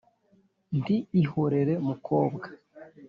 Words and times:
nti 0.79 0.95
ihorere 1.21 1.73
mukobwa 1.87 2.47